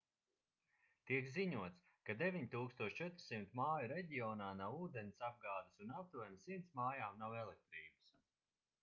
[1.09, 8.15] tiek ziņots ka 9400 māju reģionā nav ūdensapgādes un aptuveni 100 mājām nav elektrības